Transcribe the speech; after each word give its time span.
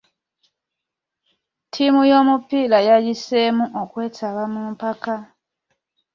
Ttiimu 1.65 2.01
y'omupiira 2.11 2.77
yayiseemu 2.89 3.65
okwetaba 3.81 4.43
mu 4.53 4.61
mpaka. 4.73 5.15